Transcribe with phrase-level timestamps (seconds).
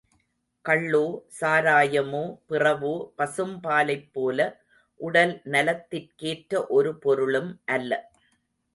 [0.65, 1.01] கள்ளோ,
[1.41, 4.63] சாராயமோ, பிறவோ, பசும்பாலைப் போல
[4.95, 8.11] உடல் நலத்திற்கேற்ற ஒரு பொருளும் அல்ல.